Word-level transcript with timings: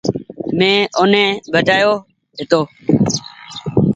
مين 0.57 0.77
اوني 0.97 1.23
بچآيو 1.53 1.93
هيتو۔ 2.37 2.61